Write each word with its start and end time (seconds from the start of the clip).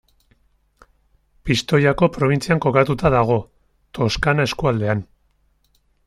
Pistoiako 1.49 2.09
probintzian 2.15 2.61
kokatuta 2.65 3.11
dago, 3.15 3.37
Toscana 3.99 4.47
eskualdean. 4.51 5.05